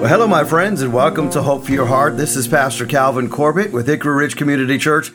[0.00, 2.16] Well, hello, my friends, and welcome to Hope for Your Heart.
[2.16, 5.12] This is Pastor Calvin Corbett with Hickory Ridge Community Church.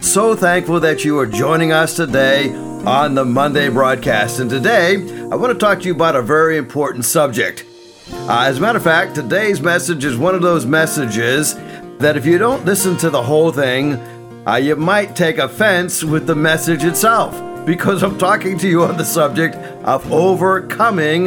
[0.00, 4.40] So thankful that you are joining us today on the Monday broadcast.
[4.40, 4.94] And today,
[5.30, 7.66] I want to talk to you about a very important subject.
[8.10, 11.54] Uh, as a matter of fact, today's message is one of those messages
[11.98, 13.96] that if you don't listen to the whole thing,
[14.48, 17.34] uh, you might take offense with the message itself
[17.66, 21.26] because I'm talking to you on the subject of overcoming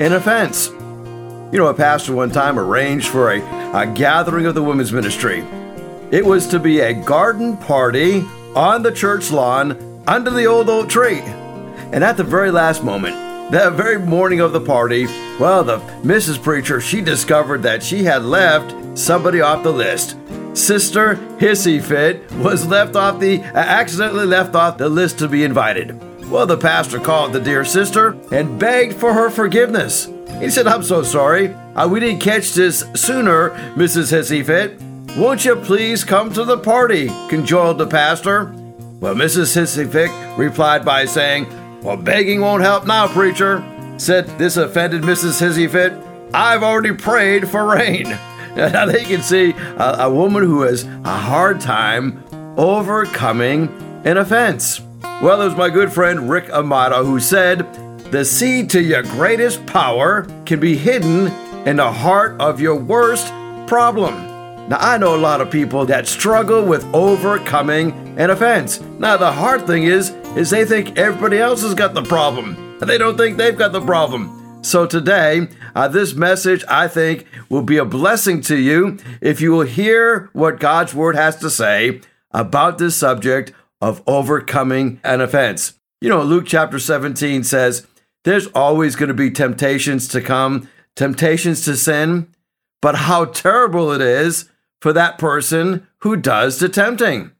[0.00, 0.70] an offense.
[1.54, 3.40] You know, a pastor one time arranged for a,
[3.80, 5.44] a gathering of the women's ministry.
[6.10, 8.22] It was to be a garden party
[8.56, 11.20] on the church lawn under the old oak tree.
[11.20, 13.14] And at the very last moment,
[13.52, 15.06] that very morning of the party,
[15.38, 16.42] well, the Mrs.
[16.42, 20.16] Preacher, she discovered that she had left somebody off the list.
[20.54, 26.00] Sister Hissy Fit was left off the, accidentally left off the list to be invited.
[26.28, 30.08] Well, the pastor called the dear sister and begged for her forgiveness.
[30.40, 31.54] He said, I'm so sorry.
[31.74, 34.12] Uh, we didn't catch this sooner, Mrs.
[34.12, 35.16] Hissyfit.
[35.16, 37.08] Won't you please come to the party?
[37.28, 38.46] conjoled the pastor.
[39.00, 39.54] Well, Mrs.
[39.56, 41.46] Hissyfit replied by saying,
[41.82, 43.64] Well, begging won't help now, preacher.
[43.96, 45.40] Said this offended Mrs.
[45.40, 46.32] Hissyfit.
[46.34, 48.18] I've already prayed for rain.
[48.54, 52.22] Now they can see a, a woman who has a hard time
[52.56, 53.66] overcoming
[54.04, 54.80] an offense.
[55.02, 57.66] Well, was my good friend Rick Amato who said,
[58.14, 61.26] the seed to your greatest power can be hidden
[61.66, 63.26] in the heart of your worst
[63.66, 64.14] problem.
[64.68, 68.80] Now, I know a lot of people that struggle with overcoming an offense.
[69.00, 72.54] Now, the hard thing is, is they think everybody else has got the problem.
[72.80, 74.62] and They don't think they've got the problem.
[74.62, 79.50] So today, uh, this message I think will be a blessing to you if you
[79.50, 85.74] will hear what God's word has to say about this subject of overcoming an offense.
[86.00, 87.88] You know, Luke chapter 17 says,
[88.24, 92.28] there's always going to be temptations to come, temptations to sin,
[92.82, 97.30] but how terrible it is for that person who does the tempting.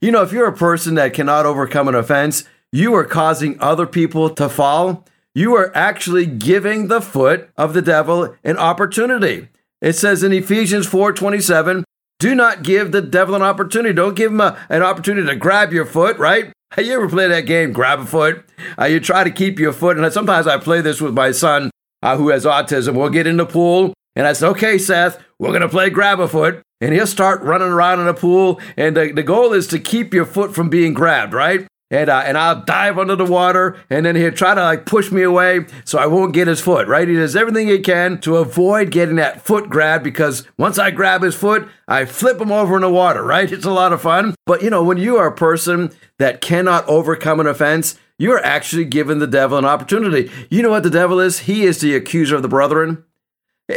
[0.00, 3.86] You know, if you're a person that cannot overcome an offense, you are causing other
[3.86, 5.04] people to fall.
[5.34, 9.48] You are actually giving the foot of the devil an opportunity.
[9.80, 11.84] It says in Ephesians 4:27,
[12.18, 13.92] do not give the devil an opportunity.
[13.92, 16.52] Don't give him a, an opportunity to grab your foot, right?
[16.76, 18.44] You ever play that game, grab a foot?
[18.78, 21.70] Uh, you try to keep your foot, and sometimes I play this with my son
[22.02, 22.94] uh, who has autism.
[22.94, 26.20] We'll get in the pool, and I say, okay, Seth, we're going to play grab
[26.20, 26.62] a foot.
[26.80, 30.12] And he'll start running around in the pool, and the, the goal is to keep
[30.12, 31.66] your foot from being grabbed, right?
[31.94, 35.12] And uh, and I'll dive under the water, and then he'll try to like push
[35.12, 36.88] me away so I won't get his foot.
[36.88, 37.06] Right?
[37.06, 41.22] He does everything he can to avoid getting that foot grab because once I grab
[41.22, 43.22] his foot, I flip him over in the water.
[43.22, 43.50] Right?
[43.50, 44.34] It's a lot of fun.
[44.44, 48.44] But you know, when you are a person that cannot overcome an offense, you are
[48.44, 50.30] actually giving the devil an opportunity.
[50.50, 51.40] You know what the devil is?
[51.40, 53.04] He is the accuser of the brethren.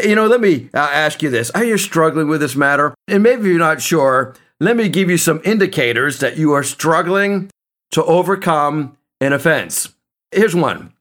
[0.04, 2.96] You know, let me uh, ask you this: Are you struggling with this matter?
[3.08, 4.36] And maybe you're not sure.
[4.60, 7.52] Let me give you some indicators that you are struggling
[7.92, 9.94] to overcome an offense.
[10.32, 10.94] Here's one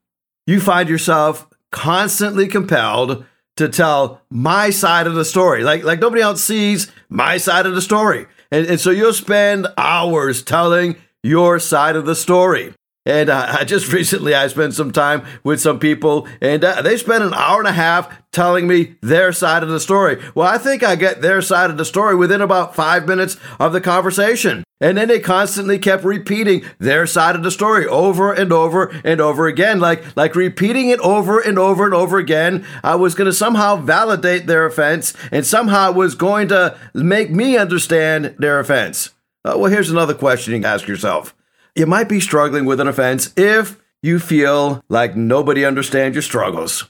[0.47, 3.25] you find yourself constantly compelled
[3.57, 5.63] to tell my side of the story.
[5.65, 8.27] Like, like nobody else sees my side of the story.
[8.51, 12.75] And, and so you'll spend hours telling your side of the story.
[13.07, 17.25] And uh, just recently, I spent some time with some people, and uh, they spent
[17.25, 20.23] an hour and a half telling me their side of the story.
[20.35, 23.73] Well, I think I get their side of the story within about five minutes of
[23.73, 24.65] the conversation.
[24.79, 29.23] And then they constantly kept repeating their side of the story over and over and
[29.23, 32.67] over again, like, like repeating it over and over and over again.
[32.85, 37.57] I was going to somehow validate their offense, and somehow was going to make me
[37.57, 39.13] understand their offense.
[39.47, 41.35] Uh, well, here's another question you can ask yourself
[41.77, 46.89] you might be struggling with an offense if you feel like nobody understands your struggles.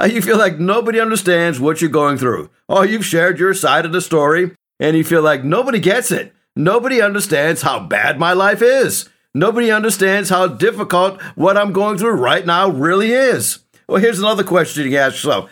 [0.00, 2.48] Uh, you feel like nobody understands what you're going through.
[2.68, 6.32] Oh, you've shared your side of the story and you feel like nobody gets it.
[6.54, 9.08] Nobody understands how bad my life is.
[9.34, 13.60] Nobody understands how difficult what I'm going through right now really is.
[13.88, 15.50] Well, here's another question you ask yourself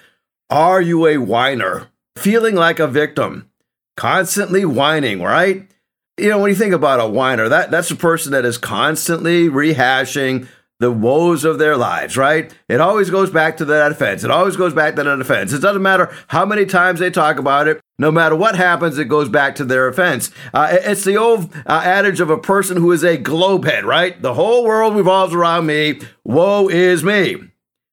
[0.49, 1.89] Are you a whiner?
[2.17, 3.51] Feeling like a victim?
[3.97, 5.69] Constantly whining, right?
[6.19, 9.49] You know, when you think about a whiner, that, that's a person that is constantly
[9.49, 10.49] rehashing
[10.79, 12.53] the woes of their lives, right?
[12.69, 14.25] It always goes back to that offense.
[14.25, 15.53] It always goes back to that offense.
[15.53, 17.81] It doesn't matter how many times they talk about it.
[17.99, 20.31] No matter what happens, it goes back to their offense.
[20.53, 24.21] Uh, it's the old uh, adage of a person who is a globehead, right?
[24.21, 26.01] The whole world revolves around me.
[26.25, 27.37] Woe is me.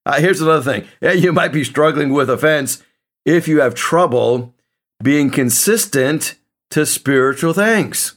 [0.04, 0.86] Uh, here's another thing.
[1.18, 2.82] You might be struggling with offense
[3.24, 4.54] if you have trouble
[5.02, 6.36] being consistent
[6.74, 8.16] to spiritual things.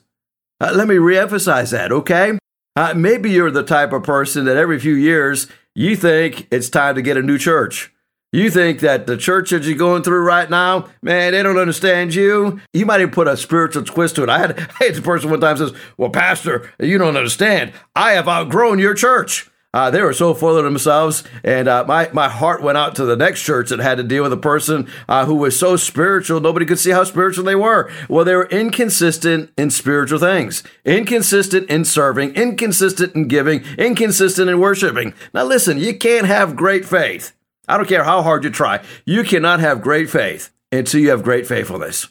[0.60, 2.40] Uh, let me reemphasize that, okay?
[2.76, 5.46] Uh, maybe you're the type of person that every few years
[5.76, 7.94] you think it's time to get a new church.
[8.34, 12.16] You think that the church that you're going through right now, man, they don't understand
[12.16, 12.60] you.
[12.74, 14.30] You might even put a spiritual twist to it.
[14.30, 17.74] I had, I had a person one time says, Well, Pastor, you don't understand.
[17.96, 19.52] I have outgrown your church.
[19.74, 23.06] Uh, they were so full of themselves, and uh, my my heart went out to
[23.06, 26.40] the next church that had to deal with a person uh, who was so spiritual
[26.40, 27.92] nobody could see how spiritual they were.
[28.08, 34.60] Well, they were inconsistent in spiritual things, inconsistent in serving, inconsistent in giving, inconsistent in
[34.60, 35.14] worshiping.
[35.34, 37.34] Now, listen, you can't have great faith.
[37.68, 38.82] I don't care how hard you try.
[39.06, 42.08] You cannot have great faith until you have great faithfulness.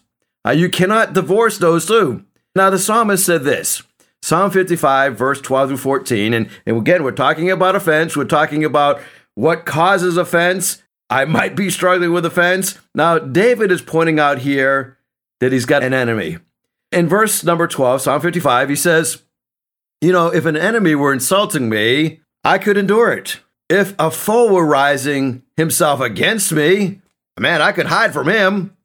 [0.46, 2.24] Uh, you cannot divorce those two.
[2.54, 3.82] Now, the psalmist said this.
[4.26, 6.34] Psalm 55, verse 12 through 14.
[6.34, 8.16] And, and again, we're talking about offense.
[8.16, 9.00] We're talking about
[9.36, 10.82] what causes offense.
[11.08, 12.76] I might be struggling with offense.
[12.92, 14.98] Now, David is pointing out here
[15.38, 16.38] that he's got an enemy.
[16.90, 19.22] In verse number 12, Psalm 55, he says,
[20.00, 23.38] You know, if an enemy were insulting me, I could endure it.
[23.68, 27.00] If a foe were rising himself against me,
[27.38, 28.76] man, I could hide from him.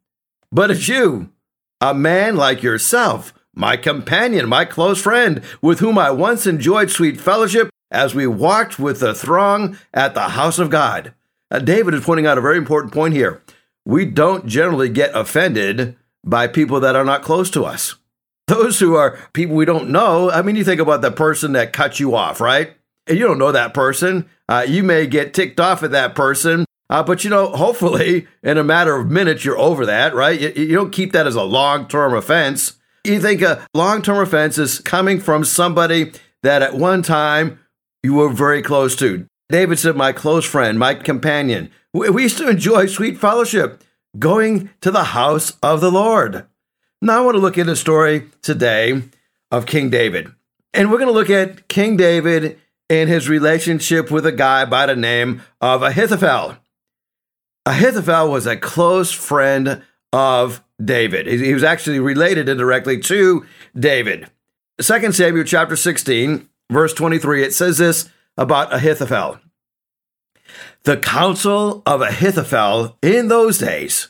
[0.51, 1.31] But it's you,
[1.79, 7.21] a man like yourself my companion, my close friend, with whom I once enjoyed sweet
[7.21, 11.13] fellowship as we walked with the throng at the house of God.
[11.51, 13.43] Uh, David is pointing out a very important point here.
[13.85, 17.97] We don't generally get offended by people that are not close to us.
[18.47, 21.71] Those who are people we don't know, I mean, you think about the person that
[21.71, 22.73] cut you off, right?
[23.05, 24.27] And you don't know that person.
[24.49, 28.57] Uh, you may get ticked off at that person, uh, but you know, hopefully, in
[28.57, 30.39] a matter of minutes, you're over that, right?
[30.39, 32.79] You, you don't keep that as a long term offense.
[33.03, 36.11] You think a long term offense is coming from somebody
[36.43, 37.59] that at one time
[38.03, 39.25] you were very close to.
[39.49, 41.71] David said, My close friend, my companion.
[41.93, 43.83] We used to enjoy sweet fellowship,
[44.17, 46.45] going to the house of the Lord.
[47.01, 49.01] Now, I want to look at a story today
[49.49, 50.31] of King David.
[50.73, 52.59] And we're going to look at King David
[52.89, 56.57] and his relationship with a guy by the name of Ahithophel.
[57.65, 59.81] Ahithophel was a close friend
[60.13, 61.27] of David.
[61.27, 63.45] He was actually related indirectly to
[63.77, 64.29] David.
[64.79, 69.39] 2 Samuel chapter 16, verse 23, it says this about Ahithophel.
[70.83, 74.09] The counsel of Ahithophel in those days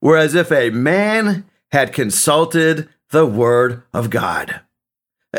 [0.00, 4.60] were as if a man had consulted the word of God.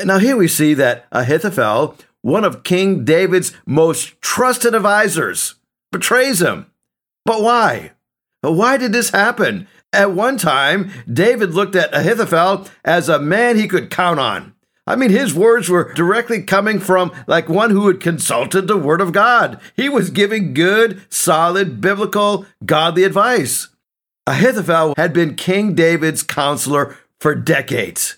[0.05, 5.55] Now, here we see that Ahithophel, one of King David's most trusted advisors,
[5.91, 6.71] betrays him.
[7.25, 7.91] But why?
[8.41, 9.67] Why did this happen?
[9.93, 14.53] At one time, David looked at Ahithophel as a man he could count on.
[14.87, 19.01] I mean, his words were directly coming from like one who had consulted the word
[19.01, 19.59] of God.
[19.75, 23.67] He was giving good, solid, biblical, godly advice.
[24.25, 28.17] Ahithophel had been King David's counselor for decades,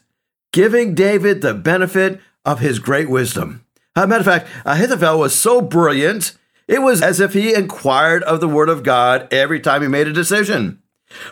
[0.51, 3.65] giving David the benefit of his great wisdom.
[3.95, 6.37] As a matter of fact, Ahithophel was so brilliant,
[6.67, 10.07] it was as if he inquired of the word of God every time he made
[10.07, 10.82] a decision.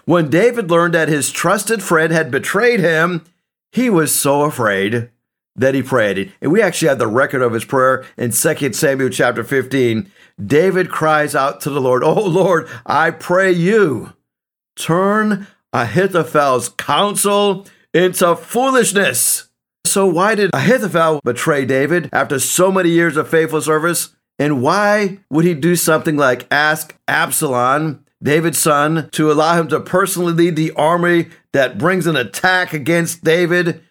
[0.05, 3.23] When David learned that his trusted friend had betrayed him,
[3.71, 5.09] he was so afraid
[5.55, 6.33] that he prayed.
[6.41, 10.11] And we actually have the record of his prayer in 2 Samuel chapter 15.
[10.43, 14.13] David cries out to the Lord, Oh Lord, I pray you,
[14.75, 19.49] turn Ahithophel's counsel into foolishness.
[19.85, 24.15] So, why did Ahithophel betray David after so many years of faithful service?
[24.39, 29.79] And why would he do something like ask Absalom David's son, to allow him to
[29.79, 33.81] personally lead the army that brings an attack against David.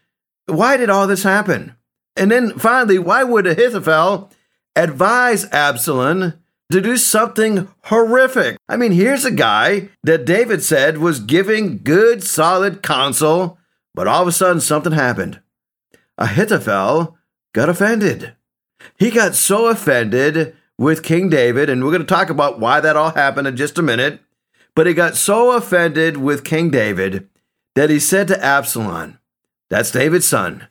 [0.46, 1.74] Why did all this happen?
[2.16, 4.30] And then finally, why would Ahithophel
[4.76, 6.34] advise Absalom
[6.70, 8.56] to do something horrific?
[8.68, 13.58] I mean, here's a guy that David said was giving good, solid counsel,
[13.94, 15.40] but all of a sudden something happened.
[16.18, 17.16] Ahithophel
[17.52, 18.34] got offended.
[18.98, 22.96] He got so offended with King David, and we're going to talk about why that
[22.96, 24.18] all happened in just a minute.
[24.74, 27.28] But he got so offended with King David
[27.74, 29.18] that he said to Absalom,
[29.68, 30.68] that's David's son,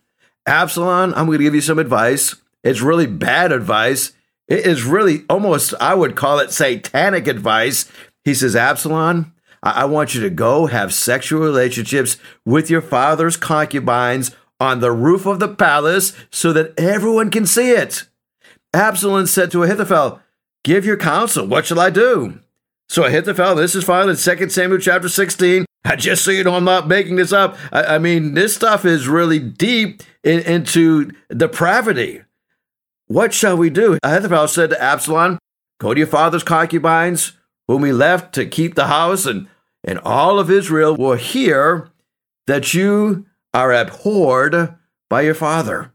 [0.48, 2.36] Absalom, I'm going to give you some advice.
[2.64, 4.14] It's really bad advice.
[4.48, 7.90] It is really almost, I would call it satanic advice.
[8.26, 14.36] He says, Absalom, I want you to go have sexual relationships with your father's concubines
[14.60, 18.06] on the roof of the palace so that everyone can see it.
[18.74, 20.22] Absalom said to Ahithophel,
[20.64, 21.48] Give your counsel.
[21.48, 22.40] What shall I do?
[22.88, 25.66] So Ahithophel, this is found in 2 Samuel chapter 16.
[25.98, 27.58] Just so you know, I'm not making this up.
[27.72, 32.22] I, I mean, this stuff is really deep in, into depravity.
[33.08, 33.98] What shall we do?
[34.04, 35.40] Ahithophel said to Absalom,
[35.80, 37.34] Go to your father's concubines,
[37.68, 39.48] whom he left to keep the house, and,
[39.84, 41.90] and all of Israel will hear
[42.46, 44.76] that you are abhorred
[45.10, 45.92] by your father.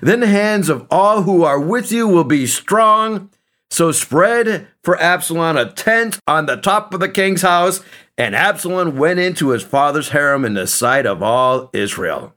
[0.00, 3.30] Then the hands of all who are with you will be strong,
[3.72, 7.80] So spread for Absalom a tent on the top of the king's house,
[8.18, 12.34] and Absalom went into his father's harem in the sight of all Israel.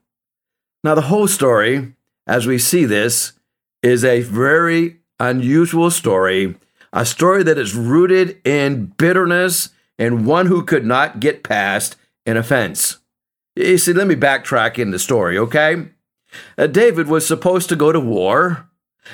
[0.82, 1.94] Now, the whole story,
[2.25, 3.34] as we see this,
[3.84, 6.56] is a very unusual story,
[6.94, 12.38] a story that is rooted in bitterness and one who could not get past an
[12.38, 13.00] offense.
[13.58, 15.90] You see, let me backtrack in the story, okay?
[16.58, 18.70] Uh, David was supposed to go to war,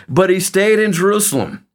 [0.07, 1.67] but he stayed in Jerusalem.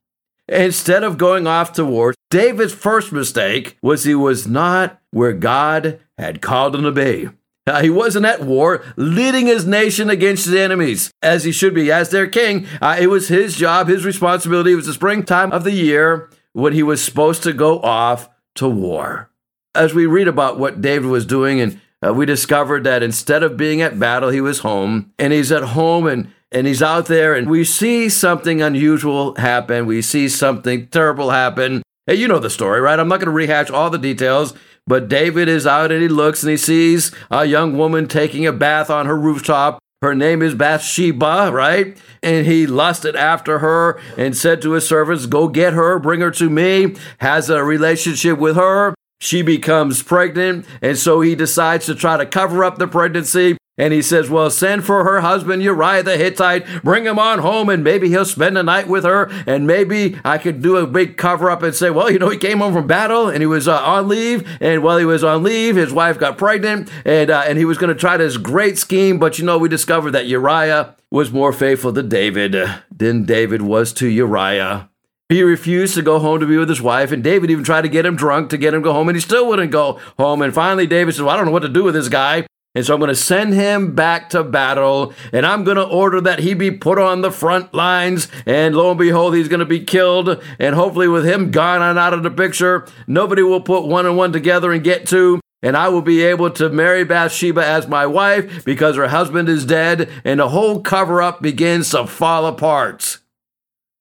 [0.49, 6.01] Instead of going off to war, David's first mistake was he was not where God
[6.19, 7.29] had called him to be.
[7.67, 11.91] Uh, he wasn't at war, leading his nation against his enemies, as he should be
[11.91, 12.65] as their king.
[12.81, 14.73] Uh, it was his job, his responsibility.
[14.73, 18.69] It was the springtime of the year when he was supposed to go off to
[18.69, 19.31] war.
[19.75, 23.57] As we read about what David was doing, and uh, we discovered that instead of
[23.57, 27.35] being at battle, he was home, and he's at home and and he's out there,
[27.35, 29.85] and we see something unusual happen.
[29.85, 31.83] We see something terrible happen.
[32.07, 32.99] Hey, you know the story, right?
[33.01, 34.55] I'm not going to rehash all the details,
[34.87, 38.53] but David is out and he looks and he sees a young woman taking a
[38.53, 39.81] bath on her rooftop.
[40.03, 41.99] Her name is Bathsheba, right?
[42.23, 46.31] And he lusted after her and said to his servants, Go get her, bring her
[46.33, 48.95] to me, has a relationship with her.
[49.27, 53.59] She becomes pregnant, and so he decides to try to cover up the pregnancy.
[53.77, 57.69] And he says, Well, send for her husband Uriah the Hittite, bring him on home,
[57.69, 59.29] and maybe he'll spend the night with her.
[59.45, 62.39] And maybe I could do a big cover up and say, Well, you know, he
[62.39, 64.49] came home from battle and he was uh, on leave.
[64.61, 67.79] And while he was on leave, his wife got pregnant, and, uh, and he was
[67.79, 69.19] going to try this great scheme.
[69.19, 72.55] But you know, we discovered that Uriah was more faithful to David
[72.97, 74.89] than David was to Uriah.
[75.29, 77.89] He refused to go home to be with his wife, and David even tried to
[77.89, 80.41] get him drunk to get him to go home, and he still wouldn't go home.
[80.41, 82.47] And finally, David said, well, I don't know what to do with this guy.
[82.77, 86.21] And so I'm going to send him back to battle, and I'm going to order
[86.21, 88.29] that he be put on the front lines.
[88.45, 90.41] And lo and behold, he's going to be killed.
[90.59, 94.17] And hopefully, with him gone and out of the picture, nobody will put one and
[94.17, 95.41] one together and get two.
[95.63, 99.65] And I will be able to marry Bathsheba as my wife because her husband is
[99.65, 103.19] dead, and the whole cover up begins to fall apart.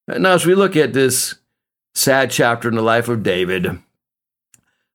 [0.08, 1.36] Now, as we look at this
[1.94, 3.80] sad chapter in the life of David,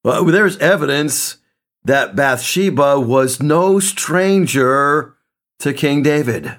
[0.05, 1.39] well, there's evidence
[1.85, 5.17] that Bathsheba was no stranger
[5.59, 6.57] to King David.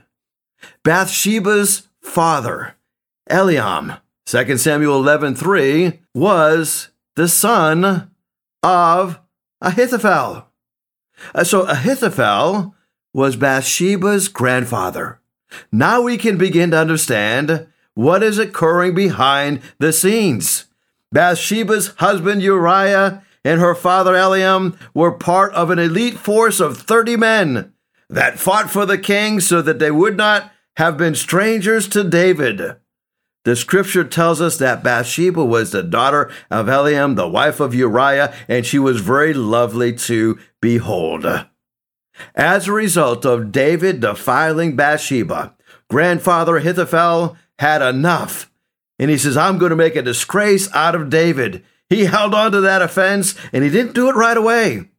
[0.83, 2.75] Bathsheba's father,
[3.29, 8.11] Eliam, 2 Samuel 11:3, was the son
[8.63, 9.19] of
[9.61, 10.47] Ahithophel.
[11.33, 12.75] Uh, so Ahithophel
[13.13, 15.19] was Bathsheba's grandfather.
[15.71, 20.65] Now we can begin to understand what is occurring behind the scenes.
[21.11, 27.17] Bathsheba's husband Uriah and her father Eliam were part of an elite force of 30
[27.17, 27.73] men
[28.09, 32.77] that fought for the king so that they would not have been strangers to David.
[33.43, 38.33] The scripture tells us that Bathsheba was the daughter of Eliam, the wife of Uriah,
[38.47, 41.25] and she was very lovely to behold.
[42.35, 45.55] As a result of David defiling Bathsheba,
[45.89, 48.51] grandfather Ahithophel had enough.
[48.97, 51.63] And he says, I'm going to make a disgrace out of David.
[51.89, 54.89] He held on to that offense and he didn't do it right away.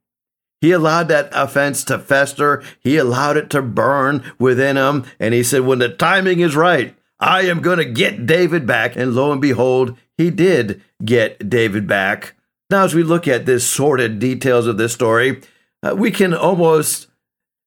[0.60, 2.62] He allowed that offense to fester.
[2.78, 5.04] He allowed it to burn within him.
[5.18, 8.94] And he said, When the timing is right, I am going to get David back.
[8.94, 12.34] And lo and behold, he did get David back.
[12.70, 15.42] Now, as we look at this sordid details of this story,
[15.82, 17.08] uh, we can almost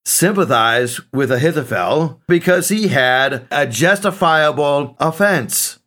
[0.05, 5.79] sympathize with Ahithophel because he had a justifiable offense.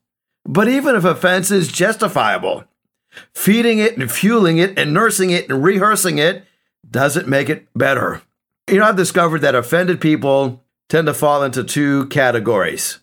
[0.44, 2.64] But even if offense is justifiable,
[3.34, 6.44] Feeding it and fueling it and nursing it and rehearsing it
[6.88, 8.22] doesn't make it better.
[8.68, 12.98] You know, I've discovered that offended people tend to fall into two categories.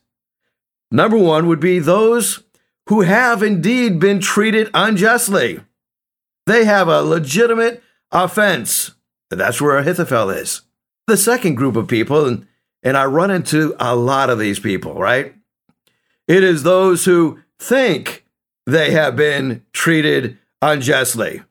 [0.91, 2.43] Number one would be those
[2.87, 5.59] who have indeed been treated unjustly.
[6.45, 7.81] They have a legitimate
[8.11, 8.91] offense.
[9.31, 10.61] That's where Ahithophel is.
[11.07, 12.47] The second group of people, and,
[12.81, 15.35] and I run into a lot of these people, right?
[16.27, 18.25] It is those who think
[18.65, 21.43] they have been treated unjustly.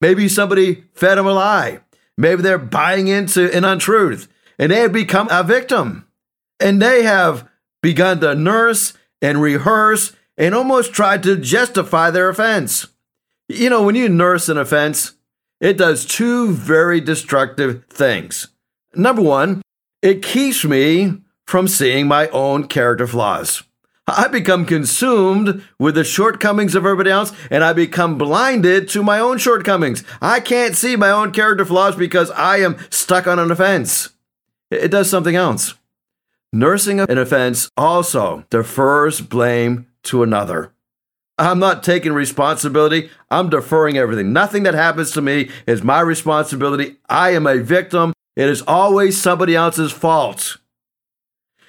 [0.00, 1.80] Maybe somebody fed them a lie.
[2.16, 6.06] Maybe they're buying into an untruth and they have become a victim.
[6.60, 7.48] And they have
[7.82, 12.86] begun to nurse and rehearse and almost try to justify their offense.
[13.48, 15.14] You know, when you nurse an offense,
[15.60, 18.48] it does two very destructive things.
[18.94, 19.62] Number one,
[20.02, 23.62] it keeps me from seeing my own character flaws.
[24.06, 29.20] I become consumed with the shortcomings of everybody else and I become blinded to my
[29.20, 30.02] own shortcomings.
[30.20, 34.10] I can't see my own character flaws because I am stuck on an offense.
[34.70, 35.74] It does something else.
[36.52, 40.72] Nursing an offense also defers blame to another.
[41.38, 43.10] I'm not taking responsibility.
[43.30, 44.32] I'm deferring everything.
[44.32, 46.96] Nothing that happens to me is my responsibility.
[47.08, 48.12] I am a victim.
[48.36, 50.58] It is always somebody else's fault.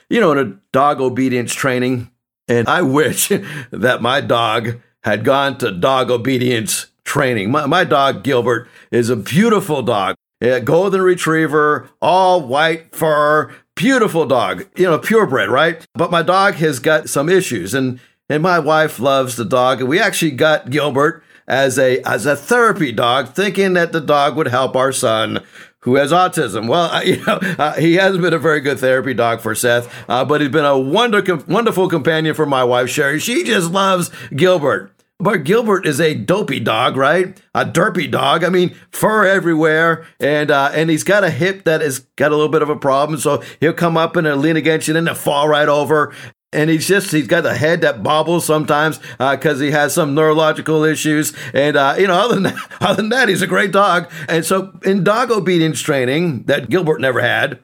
[0.10, 2.12] You know, in a dog obedience training,
[2.48, 3.30] and I wish
[3.72, 7.52] that my dog had gone to dog obedience training.
[7.52, 14.26] My, my dog, Gilbert, is a beautiful dog, a golden retriever, all white fur, beautiful
[14.26, 15.86] dog, you know, purebred, right?
[15.94, 18.00] But my dog has got some issues, and
[18.30, 22.36] and my wife loves the dog, and we actually got Gilbert as a as a
[22.36, 25.40] therapy dog, thinking that the dog would help our son
[25.82, 26.68] who has autism.
[26.68, 30.26] Well, you know, uh, he hasn't been a very good therapy dog for Seth, uh,
[30.26, 33.20] but he's been a wonder, wonderful companion for my wife Sherry.
[33.20, 34.92] She just loves Gilbert.
[35.20, 37.40] But Gilbert is a dopey dog, right?
[37.54, 38.44] A derpy dog.
[38.44, 42.36] I mean, fur everywhere, and uh, and he's got a hip that has got a
[42.36, 43.20] little bit of a problem.
[43.20, 46.12] So he'll come up and lean against you, and then fall right over.
[46.54, 50.14] And he's just, he's got a head that bobbles sometimes because uh, he has some
[50.14, 51.34] neurological issues.
[51.54, 54.12] And, uh, you know, other than, that, other than that, he's a great dog.
[54.28, 57.60] And so in dog obedience training that Gilbert never had,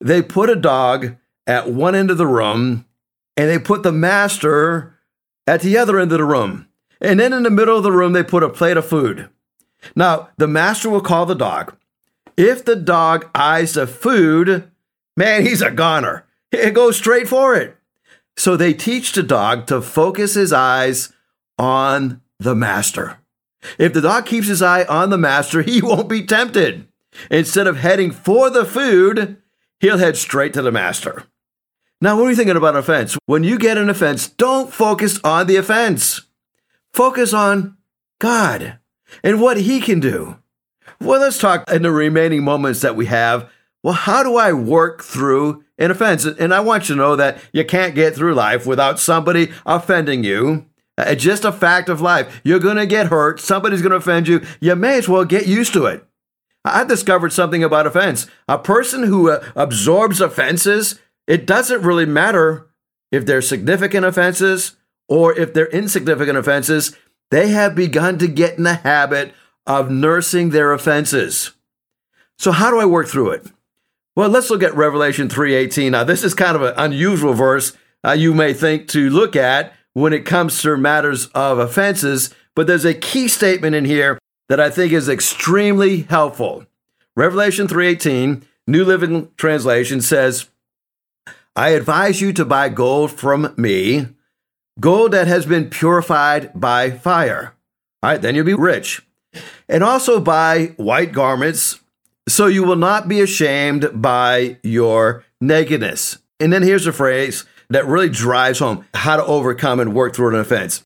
[0.00, 1.16] they put a dog
[1.46, 2.86] at one end of the room
[3.36, 4.98] and they put the master
[5.46, 6.68] at the other end of the room.
[7.00, 9.28] And then in the middle of the room, they put a plate of food.
[9.94, 11.74] Now, the master will call the dog.
[12.36, 14.70] If the dog eyes the food,
[15.16, 16.24] man, he's a goner.
[16.52, 17.77] It goes straight for it.
[18.38, 21.12] So they teach the dog to focus his eyes
[21.58, 23.18] on the master.
[23.80, 26.86] If the dog keeps his eye on the master, he won't be tempted.
[27.32, 29.38] Instead of heading for the food,
[29.80, 31.24] he'll head straight to the master.
[32.00, 33.18] Now, what are you thinking about offense?
[33.26, 36.20] When you get an offense, don't focus on the offense.
[36.92, 37.76] Focus on
[38.20, 38.78] God
[39.24, 40.36] and what He can do.
[41.00, 43.50] Well, let's talk in the remaining moments that we have.
[43.82, 46.24] Well, how do I work through an offense.
[46.24, 50.24] And I want you to know that you can't get through life without somebody offending
[50.24, 50.66] you.
[50.98, 52.40] It's just a fact of life.
[52.42, 53.40] You're going to get hurt.
[53.40, 54.44] Somebody's going to offend you.
[54.60, 56.04] You may as well get used to it.
[56.64, 58.26] I've discovered something about offense.
[58.48, 62.68] A person who uh, absorbs offenses, it doesn't really matter
[63.12, 64.76] if they're significant offenses
[65.08, 66.96] or if they're insignificant offenses.
[67.30, 69.32] They have begun to get in the habit
[69.66, 71.52] of nursing their offenses.
[72.38, 73.46] So, how do I work through it?
[74.18, 75.92] Well, let's look at Revelation 3:18.
[75.92, 79.72] Now, this is kind of an unusual verse uh, you may think to look at
[79.92, 84.58] when it comes to matters of offenses, but there's a key statement in here that
[84.58, 86.66] I think is extremely helpful.
[87.14, 90.46] Revelation 3:18, New Living Translation says,
[91.54, 94.08] "I advise you to buy gold from me,
[94.80, 97.54] gold that has been purified by fire.
[98.02, 99.00] All right, then you'll be rich.
[99.68, 101.78] And also buy white garments
[102.28, 106.18] so you will not be ashamed by your nakedness.
[106.40, 110.34] And then here's a phrase that really drives home how to overcome and work through
[110.34, 110.84] an offense.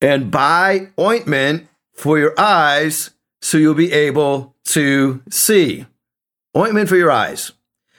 [0.00, 5.86] And buy ointment for your eyes so you'll be able to see.
[6.56, 7.52] Ointment for your eyes.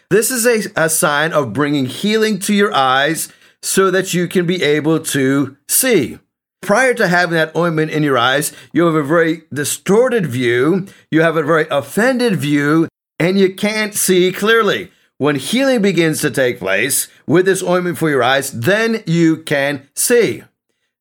[0.10, 4.46] This is a, a sign of bringing healing to your eyes so that you can
[4.46, 6.20] be able to see.
[6.62, 11.22] Prior to having that ointment in your eyes, you have a very distorted view, you
[11.22, 12.88] have a very offended view,
[13.20, 14.92] and you can't see clearly.
[15.20, 19.88] When healing begins to take place with this ointment for your eyes, then you can
[19.96, 20.44] see.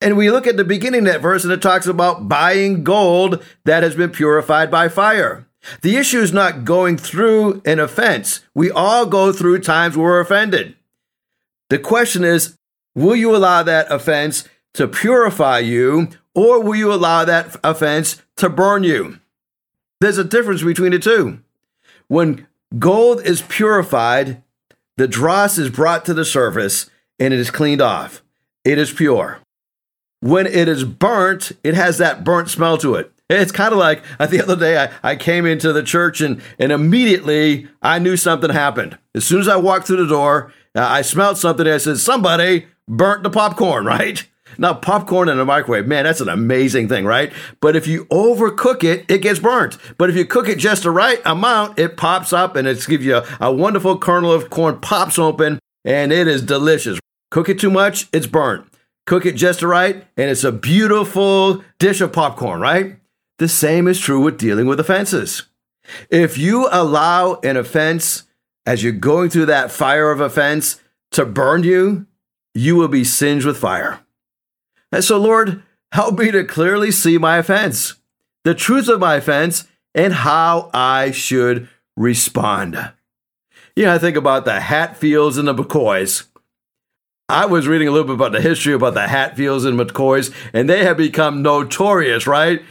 [0.01, 3.42] And we look at the beginning of that verse, and it talks about buying gold
[3.64, 5.47] that has been purified by fire.
[5.83, 8.40] The issue is not going through an offense.
[8.55, 10.77] We all go through times where we're offended.
[11.71, 12.57] The question is,
[12.95, 18.49] will you allow that offense to purify you, or will you allow that offense to
[18.49, 19.21] burn you?
[20.01, 21.41] There's a difference between the two.
[22.09, 22.47] When
[22.79, 24.43] gold is purified,
[24.97, 28.23] the dross is brought to the surface and it is cleaned off.
[28.65, 29.41] It is pure.
[30.21, 33.12] When it is burnt, it has that burnt smell to it.
[33.29, 36.71] It's kind of like the other day I, I came into the church and, and
[36.71, 38.99] immediately I knew something happened.
[39.15, 41.67] As soon as I walked through the door, I smelled something.
[41.67, 44.27] I said, Somebody burnt the popcorn, right?
[44.59, 47.33] Now, popcorn in a microwave, man, that's an amazing thing, right?
[47.61, 49.79] But if you overcook it, it gets burnt.
[49.99, 53.05] But if you cook it just the right amount, it pops up and it gives
[53.05, 56.99] you a, a wonderful kernel of corn pops open and it is delicious.
[57.31, 58.66] Cook it too much, it's burnt.
[59.07, 62.97] Cook it just the right, and it's a beautiful dish of popcorn, right?
[63.38, 65.45] The same is true with dealing with offenses.
[66.11, 68.25] If you allow an offense
[68.66, 70.81] as you're going through that fire of offense
[71.12, 72.07] to burn you,
[72.55, 74.01] you will be singed with fire.
[74.92, 77.94] And so, Lord, help me to clearly see my offense,
[78.44, 82.92] the truth of my offense, and how I should respond.
[83.75, 86.27] You know, I think about the Hatfields and the McCoys.
[87.29, 90.70] I was reading a little bit about the history about the Hatfields and McCoys, and
[90.70, 92.62] they have become notorious, right?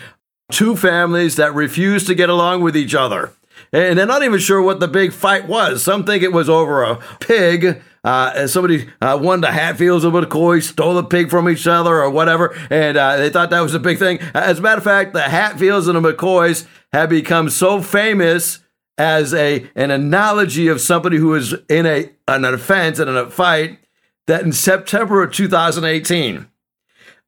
[0.51, 3.33] Two families that refuse to get along with each other.
[3.73, 5.83] And they're not even sure what the big fight was.
[5.83, 7.81] Some think it was over a pig.
[8.05, 12.03] Uh, somebody, uh, of the Hatfields and the McCoys stole a pig from each other
[12.03, 14.19] or whatever, and uh, they thought that was a big thing.
[14.35, 18.59] As a matter of fact, the Hatfields and the McCoys have become so famous
[18.99, 23.29] as a an analogy of somebody who is in a an offense and in a
[23.31, 23.79] fight
[24.27, 26.47] that in September of 2018,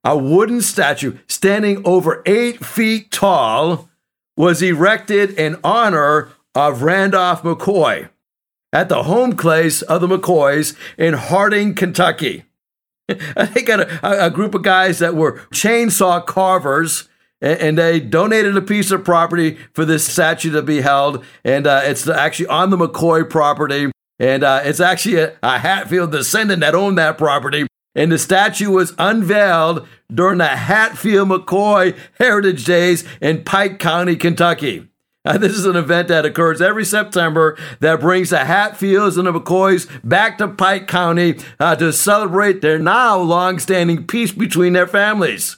[0.04, 3.90] a wooden statue standing over eight feet tall
[4.38, 8.10] was erected in honor of Randolph McCoy
[8.74, 12.44] at the home place of the McCoys in Harding, Kentucky.
[13.08, 17.08] they got a, a, group of guys that were chainsaw carvers,
[17.40, 21.24] and, they donated a piece of property for this statue to be held.
[21.46, 23.92] And uh, it's actually on the McCoy property.
[24.20, 27.68] And uh, it's actually a, a Hatfield descendant that owned that property.
[27.96, 34.88] And the statue was unveiled during the Hatfield McCoy Heritage Days in Pike County, Kentucky.
[35.28, 39.34] Uh, this is an event that occurs every September that brings the Hatfields and the
[39.34, 45.58] McCoys back to Pike County uh, to celebrate their now long-standing peace between their families.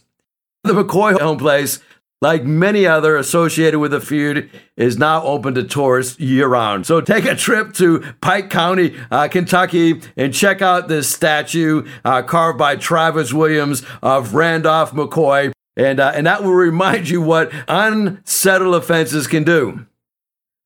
[0.64, 1.80] The McCoy home place
[2.22, 6.86] like many other associated with the feud, is now open to tourists year round.
[6.86, 12.22] So take a trip to Pike County, uh, Kentucky, and check out this statue uh,
[12.24, 15.54] carved by Travis Williams of Randolph McCoy.
[15.80, 19.86] And, uh, and that will remind you what unsettled offenses can do.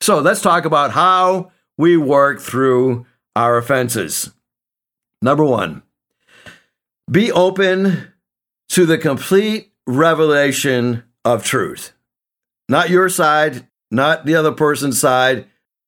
[0.02, 4.32] So let's talk about how we work through our offenses.
[5.21, 5.84] Number one,
[7.10, 8.12] be open
[8.69, 11.93] to the complete revelation of truth.
[12.67, 15.45] Not your side, not the other person's side,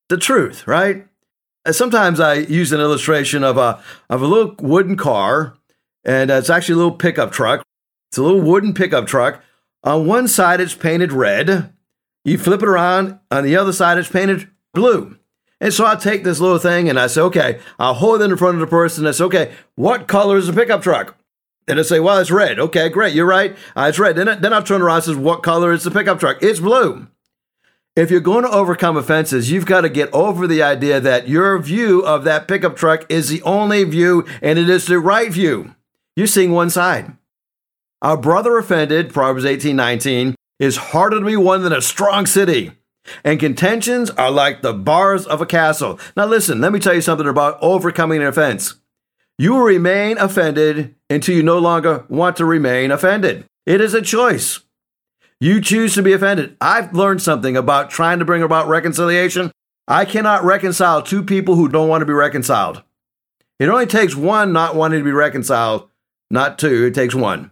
[0.08, 1.04] the truth, right?
[1.68, 5.56] Sometimes I use an illustration of a of a little wooden car,
[6.04, 7.64] and it's actually a little pickup truck.
[8.08, 9.42] It's a little wooden pickup truck.
[9.84, 11.72] On one side, it's painted red.
[12.24, 13.18] You flip it around.
[13.30, 15.16] On the other side, it's painted blue.
[15.60, 18.36] And so I take this little thing and I say, okay, I'll hold it in
[18.36, 19.06] front of the person.
[19.06, 21.16] I say, okay, what color is the pickup truck?
[21.68, 22.58] And I say, well, it's red.
[22.58, 23.14] Okay, great.
[23.14, 23.56] You're right.
[23.74, 24.16] Uh, it's red.
[24.16, 26.38] Then, I, then I'll turn around and says, what color is the pickup truck?
[26.42, 27.08] It's blue.
[27.96, 31.58] If you're going to overcome offenses, you've got to get over the idea that your
[31.58, 35.74] view of that pickup truck is the only view and it is the right view.
[36.14, 37.16] You're seeing one side.
[38.02, 42.72] Our brother offended, Proverbs 18 19, is harder to be won than a strong city.
[43.24, 45.98] And contentions are like the bars of a castle.
[46.16, 48.74] Now, listen, let me tell you something about overcoming an offense.
[49.38, 53.44] You will remain offended until you no longer want to remain offended.
[53.64, 54.60] It is a choice.
[55.40, 56.56] You choose to be offended.
[56.60, 59.52] I've learned something about trying to bring about reconciliation.
[59.86, 62.82] I cannot reconcile two people who don't want to be reconciled.
[63.58, 65.88] It only takes one not wanting to be reconciled,
[66.30, 67.50] not two, it takes one.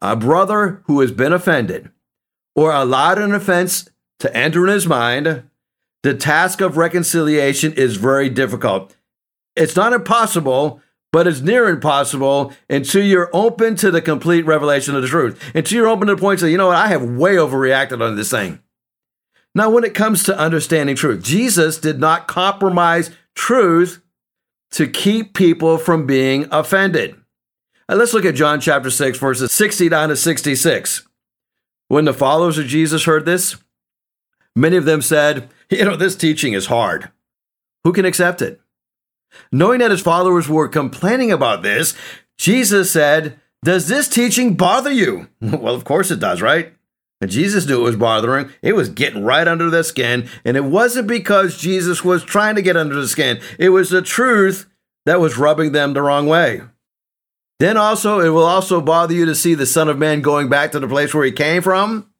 [0.00, 1.90] A brother who has been offended
[2.54, 5.44] or allowed an offense to enter in his mind,
[6.02, 8.96] the task of reconciliation is very difficult.
[9.54, 10.80] It's not impossible,
[11.12, 15.40] but it's near impossible until you're open to the complete revelation of the truth.
[15.54, 18.16] Until you're open to the point to, you know what, I have way overreacted on
[18.16, 18.60] this thing.
[19.54, 24.02] Now, when it comes to understanding truth, Jesus did not compromise truth
[24.72, 27.16] to keep people from being offended.
[27.88, 31.06] Now, let's look at John chapter 6, verses 69 to 66.
[31.88, 33.56] When the followers of Jesus heard this,
[34.56, 37.10] many of them said, You know, this teaching is hard.
[37.84, 38.60] Who can accept it?
[39.52, 41.94] Knowing that his followers were complaining about this,
[42.38, 45.28] Jesus said, Does this teaching bother you?
[45.40, 46.72] well, of course it does, right?
[47.20, 48.50] And Jesus knew it was bothering.
[48.62, 50.28] It was getting right under their skin.
[50.44, 54.02] And it wasn't because Jesus was trying to get under the skin, it was the
[54.02, 54.66] truth
[55.06, 56.62] that was rubbing them the wrong way.
[57.58, 60.72] Then also, it will also bother you to see the Son of Man going back
[60.72, 62.10] to the place where he came from.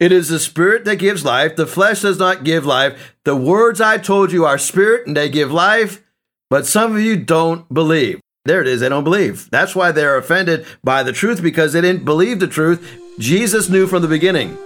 [0.00, 1.56] It is the spirit that gives life.
[1.56, 3.14] The flesh does not give life.
[3.24, 6.02] The words I told you are spirit and they give life.
[6.50, 8.20] But some of you don't believe.
[8.44, 9.50] There it is, they don't believe.
[9.50, 13.00] That's why they're offended by the truth because they didn't believe the truth.
[13.18, 14.56] Jesus knew from the beginning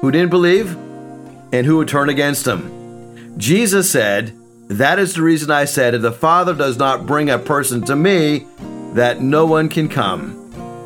[0.00, 0.74] who didn't believe
[1.52, 3.38] and who would turn against him.
[3.38, 4.36] Jesus said,
[4.68, 7.96] That is the reason I said, if the Father does not bring a person to
[7.96, 8.46] me,
[8.94, 10.36] that no one can come.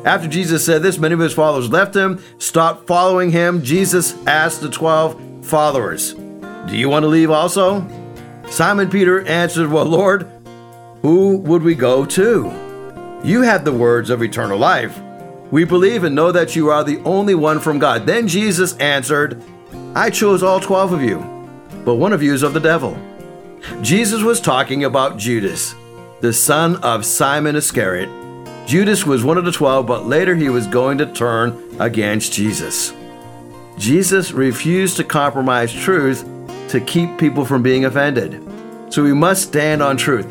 [0.05, 3.63] After Jesus said this, many of his followers left him, stopped following him.
[3.63, 7.87] Jesus asked the 12 followers, Do you want to leave also?
[8.49, 10.29] Simon Peter answered, Well, Lord,
[11.01, 13.21] who would we go to?
[13.23, 14.99] You have the words of eternal life.
[15.49, 18.05] We believe and know that you are the only one from God.
[18.05, 19.43] Then Jesus answered,
[19.95, 21.17] I chose all 12 of you,
[21.83, 22.97] but one of you is of the devil.
[23.81, 25.73] Jesus was talking about Judas.
[26.21, 28.09] The son of Simon Iscariot.
[28.65, 32.93] Judas was one of the twelve, but later he was going to turn against Jesus.
[33.77, 36.27] Jesus refused to compromise truth
[36.69, 38.41] to keep people from being offended.
[38.89, 40.25] So we must stand on truth.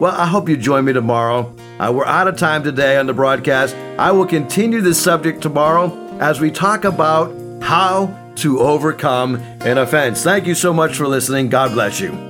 [0.00, 1.54] Well, I hope you join me tomorrow.
[1.78, 3.74] Uh, we're out of time today on the broadcast.
[3.98, 10.22] I will continue this subject tomorrow as we talk about how to overcome an offense.
[10.22, 11.48] Thank you so much for listening.
[11.48, 12.29] God bless you.